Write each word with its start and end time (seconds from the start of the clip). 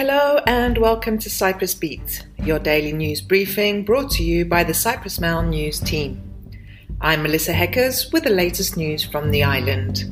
Hello 0.00 0.40
and 0.46 0.78
welcome 0.78 1.18
to 1.18 1.28
Cyprus 1.28 1.74
Beat, 1.74 2.26
your 2.38 2.58
daily 2.58 2.90
news 2.94 3.20
briefing 3.20 3.84
brought 3.84 4.10
to 4.12 4.22
you 4.22 4.46
by 4.46 4.64
the 4.64 4.72
Cyprus 4.72 5.20
Mail 5.20 5.42
news 5.42 5.78
team. 5.78 6.22
I'm 7.02 7.22
Melissa 7.22 7.52
Hekkers 7.52 8.10
with 8.10 8.24
the 8.24 8.30
latest 8.30 8.78
news 8.78 9.04
from 9.04 9.30
the 9.30 9.42
island. 9.42 10.04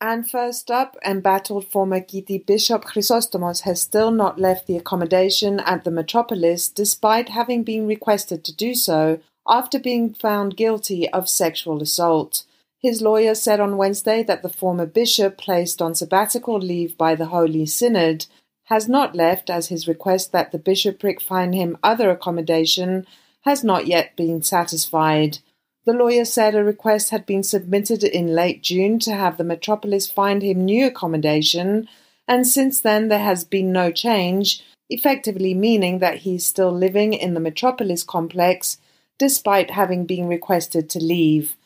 And 0.00 0.28
first 0.28 0.72
up, 0.72 0.96
embattled 1.06 1.68
former 1.68 2.00
Kiti 2.00 2.38
Bishop 2.38 2.84
Chrysostomos 2.84 3.60
has 3.60 3.80
still 3.80 4.10
not 4.10 4.40
left 4.40 4.66
the 4.66 4.76
accommodation 4.76 5.60
at 5.60 5.84
the 5.84 5.92
metropolis 5.92 6.68
despite 6.68 7.28
having 7.28 7.62
been 7.62 7.86
requested 7.86 8.42
to 8.42 8.52
do 8.52 8.74
so 8.74 9.20
after 9.46 9.78
being 9.78 10.14
found 10.14 10.56
guilty 10.56 11.08
of 11.10 11.28
sexual 11.28 11.80
assault. 11.80 12.42
His 12.82 13.00
lawyer 13.00 13.36
said 13.36 13.60
on 13.60 13.76
Wednesday 13.76 14.24
that 14.24 14.42
the 14.42 14.48
former 14.48 14.86
bishop, 14.86 15.38
placed 15.38 15.80
on 15.80 15.94
sabbatical 15.94 16.58
leave 16.58 16.98
by 16.98 17.14
the 17.14 17.26
Holy 17.26 17.64
Synod, 17.64 18.26
has 18.64 18.88
not 18.88 19.14
left 19.14 19.48
as 19.48 19.68
his 19.68 19.86
request 19.86 20.32
that 20.32 20.50
the 20.50 20.58
bishopric 20.58 21.20
find 21.20 21.54
him 21.54 21.78
other 21.82 22.10
accommodation 22.10 23.06
has 23.42 23.62
not 23.62 23.86
yet 23.86 24.16
been 24.16 24.42
satisfied. 24.42 25.38
The 25.84 25.92
lawyer 25.92 26.24
said 26.24 26.54
a 26.54 26.64
request 26.64 27.10
had 27.10 27.24
been 27.24 27.44
submitted 27.44 28.02
in 28.02 28.34
late 28.34 28.62
June 28.62 28.98
to 29.00 29.12
have 29.12 29.36
the 29.36 29.44
metropolis 29.44 30.10
find 30.10 30.42
him 30.42 30.64
new 30.64 30.86
accommodation, 30.86 31.88
and 32.26 32.46
since 32.46 32.80
then 32.80 33.08
there 33.08 33.18
has 33.18 33.44
been 33.44 33.72
no 33.72 33.92
change, 33.92 34.64
effectively 34.90 35.54
meaning 35.54 36.00
that 36.00 36.18
he 36.18 36.36
is 36.36 36.46
still 36.46 36.72
living 36.72 37.12
in 37.12 37.34
the 37.34 37.40
metropolis 37.40 38.02
complex 38.02 38.78
despite 39.18 39.70
having 39.70 40.04
been 40.04 40.26
requested 40.26 40.90
to 40.90 40.98
leave. 40.98 41.56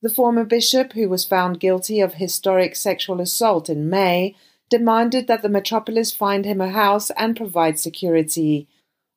The 0.00 0.10
former 0.10 0.44
bishop, 0.44 0.92
who 0.92 1.08
was 1.08 1.24
found 1.24 1.58
guilty 1.58 2.00
of 2.00 2.14
historic 2.14 2.76
sexual 2.76 3.20
assault 3.20 3.68
in 3.68 3.90
May, 3.90 4.36
demanded 4.70 5.26
that 5.26 5.42
the 5.42 5.48
metropolis 5.48 6.12
find 6.12 6.44
him 6.44 6.60
a 6.60 6.70
house 6.70 7.10
and 7.10 7.36
provide 7.36 7.78
security. 7.78 8.68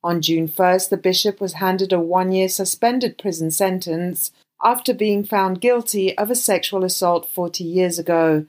On 0.02 0.20
June 0.20 0.48
1st, 0.48 0.88
the 0.88 0.96
bishop 0.96 1.40
was 1.40 1.54
handed 1.54 1.92
a 1.92 2.00
one 2.00 2.32
year 2.32 2.48
suspended 2.48 3.16
prison 3.16 3.50
sentence 3.50 4.32
after 4.62 4.92
being 4.92 5.22
found 5.22 5.60
guilty 5.60 6.16
of 6.18 6.30
a 6.30 6.34
sexual 6.34 6.84
assault 6.84 7.30
40 7.30 7.62
years 7.62 7.98
ago. 7.98 8.46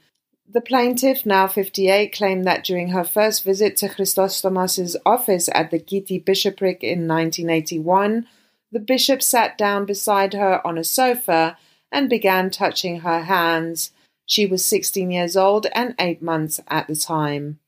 The 0.51 0.61
plaintiff, 0.61 1.25
now 1.25 1.47
58, 1.47 2.13
claimed 2.13 2.45
that 2.45 2.63
during 2.63 2.89
her 2.89 3.03
first 3.03 3.43
visit 3.43 3.77
to 3.77 3.89
Chrysostomos' 3.89 4.95
office 5.05 5.49
at 5.53 5.71
the 5.71 5.79
Kiti 5.79 6.19
bishopric 6.19 6.83
in 6.83 7.07
1981, 7.07 8.27
the 8.71 8.79
bishop 8.79 9.21
sat 9.21 9.57
down 9.57 9.85
beside 9.85 10.33
her 10.33 10.65
on 10.65 10.77
a 10.77 10.83
sofa 10.83 11.57
and 11.93 12.09
began 12.09 12.49
touching 12.49 12.99
her 13.01 13.21
hands. 13.21 13.91
She 14.25 14.45
was 14.45 14.65
16 14.65 15.11
years 15.11 15.37
old 15.37 15.67
and 15.73 15.95
8 15.99 16.21
months 16.21 16.59
at 16.67 16.87
the 16.87 16.95
time. 16.95 17.59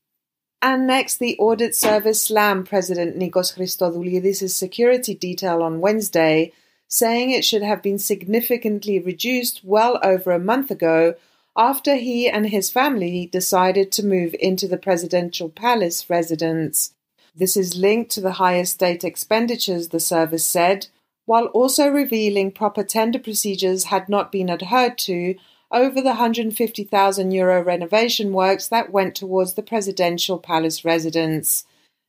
And 0.60 0.86
next, 0.86 1.18
the 1.18 1.38
audit 1.38 1.74
service 1.74 2.22
slammed 2.22 2.68
President 2.68 3.16
Nikos 3.16 3.54
Christodoulides' 3.56 4.50
security 4.50 5.14
detail 5.14 5.62
on 5.62 5.80
Wednesday, 5.80 6.52
saying 6.88 7.30
it 7.30 7.44
should 7.44 7.62
have 7.62 7.82
been 7.82 7.98
significantly 7.98 8.98
reduced 8.98 9.62
well 9.64 9.98
over 10.02 10.32
a 10.32 10.38
month 10.38 10.70
ago 10.70 11.14
after 11.56 11.96
he 11.96 12.28
and 12.28 12.48
his 12.48 12.70
family 12.70 13.26
decided 13.30 13.92
to 13.92 14.04
move 14.04 14.34
into 14.40 14.66
the 14.66 14.76
presidential 14.76 15.48
palace 15.48 16.10
residence. 16.10 16.94
This 17.34 17.56
is 17.56 17.76
linked 17.76 18.10
to 18.12 18.20
the 18.20 18.32
higher 18.32 18.64
state 18.64 19.04
expenditures, 19.04 19.88
the 19.88 20.00
service 20.00 20.46
said, 20.46 20.88
while 21.26 21.46
also 21.46 21.88
revealing 21.88 22.50
proper 22.50 22.82
tender 22.82 23.18
procedures 23.18 23.84
had 23.84 24.08
not 24.08 24.32
been 24.32 24.48
adhered 24.48 24.96
to 24.96 25.34
over 25.70 26.00
the 26.00 26.14
150,000 26.14 27.30
euro 27.32 27.62
renovation 27.62 28.32
works 28.32 28.68
that 28.68 28.92
went 28.92 29.14
towards 29.14 29.54
the 29.54 29.62
presidential 29.62 30.38
palace 30.38 30.84
residence. 30.84 31.64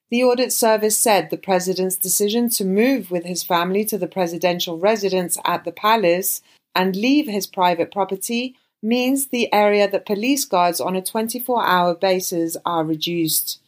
The 0.09 0.23
audit 0.23 0.53
service 0.53 0.97
said 0.97 1.29
the 1.29 1.37
president's 1.37 1.97
decision 1.97 2.49
to 2.49 2.63
move 2.63 3.11
with 3.11 3.25
his 3.25 3.43
family 3.43 3.83
to 3.85 3.97
the 3.97 4.07
presidential 4.07 4.77
residence 4.77 5.37
at 5.43 5.65
the 5.65 5.71
palace 5.71 6.41
and 6.73 6.95
leave 6.95 7.27
his 7.27 7.47
private 7.47 7.91
property 7.91 8.55
means 8.81 9.27
the 9.27 9.51
area 9.51 9.89
that 9.89 10.05
police 10.05 10.45
guards 10.45 10.79
on 10.79 10.95
a 10.95 11.01
24 11.01 11.65
hour 11.65 11.95
basis 11.95 12.55
are 12.65 12.85
reduced. 12.85 13.59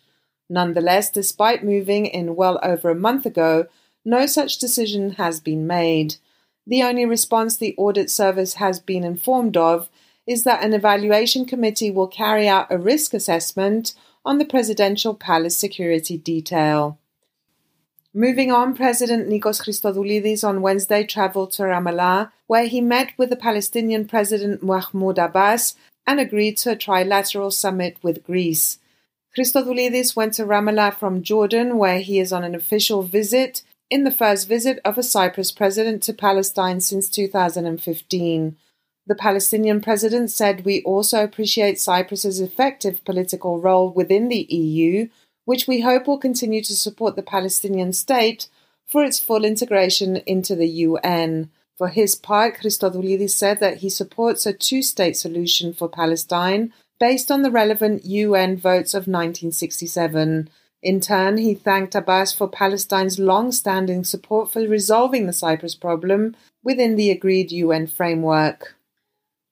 Nonetheless, 0.49 1.09
despite 1.09 1.63
moving 1.63 2.05
in 2.05 2.35
well 2.35 2.59
over 2.63 2.89
a 2.89 2.95
month 2.95 3.25
ago, 3.25 3.65
no 4.09 4.25
such 4.25 4.57
decision 4.57 5.11
has 5.11 5.39
been 5.39 5.67
made. 5.67 6.15
The 6.65 6.81
only 6.81 7.05
response 7.05 7.55
the 7.55 7.75
audit 7.77 8.09
service 8.09 8.55
has 8.55 8.79
been 8.79 9.03
informed 9.03 9.55
of 9.55 9.87
is 10.25 10.43
that 10.43 10.63
an 10.63 10.73
evaluation 10.73 11.45
committee 11.45 11.91
will 11.91 12.07
carry 12.07 12.47
out 12.47 12.71
a 12.71 12.77
risk 12.77 13.13
assessment 13.13 13.93
on 14.25 14.39
the 14.39 14.45
presidential 14.45 15.13
palace 15.13 15.55
security 15.55 16.17
detail. 16.17 16.97
Moving 18.11 18.51
on, 18.51 18.75
President 18.75 19.29
Nikos 19.29 19.61
Christodoulides 19.63 20.43
on 20.43 20.63
Wednesday 20.63 21.03
traveled 21.03 21.51
to 21.53 21.63
Ramallah, 21.63 22.31
where 22.47 22.65
he 22.65 22.81
met 22.81 23.13
with 23.15 23.29
the 23.29 23.35
Palestinian 23.35 24.07
President 24.07 24.63
Mahmoud 24.63 25.19
Abbas 25.19 25.75
and 26.07 26.19
agreed 26.19 26.57
to 26.57 26.71
a 26.71 26.75
trilateral 26.75 27.53
summit 27.53 27.97
with 28.01 28.23
Greece. 28.23 28.79
Christodoulides 29.37 30.15
went 30.15 30.33
to 30.33 30.45
Ramallah 30.45 30.95
from 30.95 31.21
Jordan, 31.21 31.77
where 31.77 31.99
he 31.99 32.19
is 32.19 32.33
on 32.33 32.43
an 32.43 32.55
official 32.55 33.03
visit 33.03 33.61
in 33.89 34.03
the 34.03 34.11
first 34.11 34.47
visit 34.47 34.79
of 34.85 34.97
a 34.97 35.03
Cyprus 35.03 35.51
president 35.51 36.03
to 36.03 36.13
Palestine 36.13 36.79
since 36.79 37.09
2015. 37.09 38.55
The 39.07 39.15
Palestinian 39.15 39.81
president 39.81 40.29
said, 40.29 40.63
We 40.63 40.83
also 40.83 41.23
appreciate 41.23 41.79
Cyprus's 41.79 42.39
effective 42.39 43.03
political 43.03 43.59
role 43.59 43.91
within 43.91 44.29
the 44.29 44.45
EU, 44.49 45.09
which 45.45 45.67
we 45.67 45.81
hope 45.81 46.05
will 46.05 46.19
continue 46.19 46.61
to 46.61 46.75
support 46.75 47.15
the 47.15 47.23
Palestinian 47.23 47.93
state 47.93 48.47
for 48.87 49.03
its 49.03 49.19
full 49.19 49.43
integration 49.43 50.17
into 50.27 50.55
the 50.55 50.67
UN. 50.67 51.49
For 51.75 51.87
his 51.87 52.15
part, 52.15 52.57
Christodoulides 52.57 53.31
said 53.31 53.59
that 53.59 53.77
he 53.77 53.89
supports 53.89 54.45
a 54.45 54.53
two 54.53 54.83
state 54.83 55.17
solution 55.17 55.73
for 55.73 55.87
Palestine 55.87 56.71
based 56.99 57.31
on 57.31 57.41
the 57.41 57.51
relevant 57.51 58.05
UN 58.05 58.57
votes 58.57 58.93
of 58.93 59.07
1967. 59.07 60.49
In 60.81 61.01
turn, 61.01 61.37
he 61.37 61.53
thanked 61.53 61.95
Abbas 61.95 62.31
for 62.31 62.47
Palestine's 62.47 63.19
long 63.19 63.51
standing 63.51 64.03
support 64.03 64.51
for 64.51 64.61
resolving 64.61 65.27
the 65.27 65.33
Cyprus 65.33 65.75
problem 65.75 66.35
within 66.63 66.95
the 66.95 67.11
agreed 67.11 67.51
UN 67.51 67.87
framework. 67.87 68.75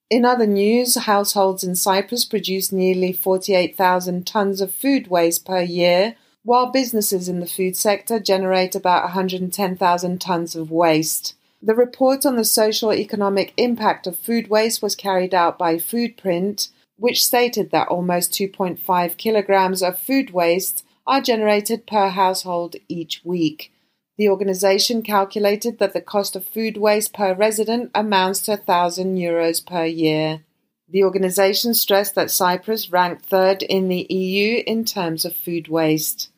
In 0.10 0.24
other 0.24 0.48
news, 0.48 0.96
households 0.96 1.66
in 1.66 1.76
Cyprus 1.76 2.24
produce 2.24 2.72
nearly 2.72 3.12
48,000 3.12 4.26
tons 4.26 4.62
of 4.62 4.74
food 4.74 5.08
waste 5.08 5.46
per 5.46 5.62
year, 5.62 6.16
while 6.44 6.72
businesses 6.72 7.28
in 7.28 7.42
the 7.42 7.46
food 7.46 7.76
sector 7.76 8.18
generate 8.18 8.74
about 8.74 9.04
110,000 9.04 10.22
tons 10.22 10.56
of 10.56 10.72
waste. 10.72 11.36
The 11.62 11.76
report 11.76 12.26
on 12.26 12.38
the 12.38 12.46
social 12.46 12.94
economic 12.94 13.54
impact 13.58 14.08
of 14.08 14.18
food 14.18 14.48
waste 14.48 14.82
was 14.82 14.96
carried 14.96 15.34
out 15.34 15.58
by 15.58 15.76
Foodprint, 15.76 16.70
which 16.96 17.26
stated 17.26 17.72
that 17.72 17.90
almost 17.90 18.32
2.5 18.32 19.18
kilograms 19.18 19.84
of 19.84 20.00
food 20.00 20.30
waste 20.30 20.86
are 21.08 21.22
generated 21.22 21.88
per 21.88 22.10
household 22.10 22.76
each 22.88 23.22
week. 23.24 23.72
The 24.18 24.30
organization 24.30 25.02
calculated 25.02 25.80
that 25.80 25.94
the 25.94 26.02
cost 26.02 26.36
of 26.36 26.48
food 26.48 26.78
waste 26.78 27.14
per 27.14 27.34
resident 27.34 27.92
amounts 27.96 28.42
to 28.42 28.52
1,000 28.52 29.16
euros 29.16 29.66
per 29.66 29.86
year. 29.86 30.42
The 30.90 31.04
organization 31.04 31.74
stressed 31.74 32.16
that 32.16 32.32
Cyprus 32.32 32.92
ranked 32.92 33.26
third 33.26 33.62
in 33.64 33.90
the 33.90 34.08
EU 34.10 34.64
in 34.66 34.86
terms 34.86 35.26
of 35.26 35.36
food 35.36 35.68
waste. 35.68 36.30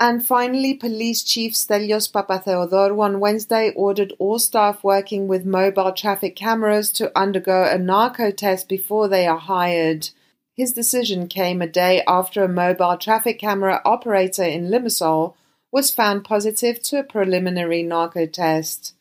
And 0.00 0.24
finally, 0.24 0.74
Police 0.74 1.24
Chief 1.24 1.54
Stelios 1.54 2.10
Papatheodorou 2.10 3.00
on 3.00 3.18
Wednesday 3.18 3.72
ordered 3.74 4.12
all 4.20 4.38
staff 4.38 4.84
working 4.84 5.26
with 5.26 5.44
mobile 5.44 5.92
traffic 5.92 6.36
cameras 6.36 6.92
to 6.92 7.16
undergo 7.18 7.64
a 7.64 7.78
narco 7.78 8.30
test 8.30 8.68
before 8.68 9.08
they 9.08 9.26
are 9.26 9.38
hired. 9.38 10.10
His 10.58 10.72
decision 10.72 11.28
came 11.28 11.62
a 11.62 11.68
day 11.68 12.02
after 12.08 12.42
a 12.42 12.48
mobile 12.48 12.96
traffic 12.96 13.38
camera 13.38 13.80
operator 13.84 14.42
in 14.42 14.64
Limassol 14.64 15.34
was 15.70 15.94
found 15.94 16.24
positive 16.24 16.82
to 16.82 16.98
a 16.98 17.04
preliminary 17.04 17.84
narco 17.84 18.26
test. 18.26 18.92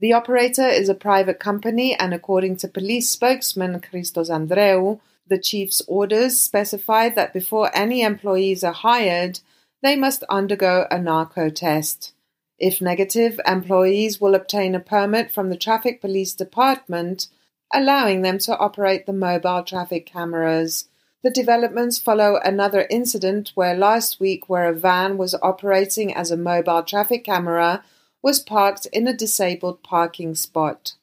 The 0.00 0.14
operator 0.14 0.66
is 0.66 0.88
a 0.88 0.94
private 0.94 1.38
company, 1.38 1.94
and 1.94 2.14
according 2.14 2.56
to 2.56 2.66
police 2.66 3.10
spokesman 3.10 3.78
Christos 3.82 4.30
Andreou, 4.30 5.00
the 5.28 5.36
chief's 5.36 5.82
orders 5.86 6.38
specify 6.38 7.10
that 7.10 7.34
before 7.34 7.70
any 7.74 8.00
employees 8.00 8.64
are 8.64 8.72
hired, 8.72 9.40
they 9.82 9.96
must 9.96 10.24
undergo 10.30 10.86
a 10.90 10.98
narco 10.98 11.50
test. 11.50 12.14
If 12.58 12.80
negative, 12.80 13.38
employees 13.46 14.18
will 14.18 14.34
obtain 14.34 14.74
a 14.74 14.80
permit 14.80 15.30
from 15.30 15.50
the 15.50 15.58
Traffic 15.58 16.00
Police 16.00 16.32
Department, 16.32 17.26
allowing 17.70 18.22
them 18.22 18.38
to 18.38 18.56
operate 18.56 19.04
the 19.04 19.12
mobile 19.12 19.62
traffic 19.62 20.06
cameras. 20.06 20.88
The 21.22 21.30
developments 21.30 21.98
follow 21.98 22.40
another 22.44 22.84
incident 22.90 23.52
where 23.54 23.76
last 23.76 24.18
week 24.18 24.48
where 24.48 24.68
a 24.68 24.74
van 24.74 25.16
was 25.16 25.36
operating 25.40 26.12
as 26.12 26.32
a 26.32 26.36
mobile 26.36 26.82
traffic 26.82 27.22
camera 27.22 27.84
was 28.22 28.40
parked 28.40 28.86
in 28.86 29.06
a 29.06 29.16
disabled 29.16 29.84
parking 29.84 30.34
spot. 30.34 30.94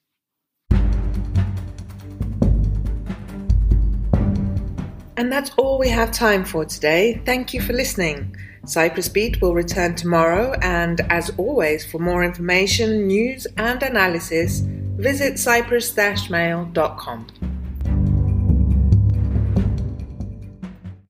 And 5.16 5.32
that's 5.32 5.52
all 5.58 5.80
we 5.80 5.88
have 5.88 6.12
time 6.12 6.44
for 6.44 6.66
today. 6.66 7.22
Thank 7.26 7.54
you 7.54 7.62
for 7.62 7.72
listening. 7.72 8.36
Cyprus 8.66 9.08
Beat 9.08 9.42
will 9.42 9.54
return 9.54 9.96
tomorrow, 9.96 10.52
and 10.62 11.00
as 11.10 11.32
always, 11.38 11.90
for 11.90 12.00
more 12.00 12.26
information, 12.26 13.08
news, 13.08 13.48
and 13.56 13.82
analysis, 13.82 14.64
visit 14.98 15.40
cyprus-mail.com. 15.40 17.49